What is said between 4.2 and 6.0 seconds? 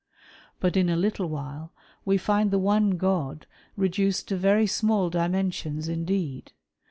to very small dimensions